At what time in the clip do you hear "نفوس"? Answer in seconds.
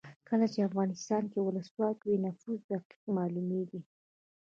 2.25-2.59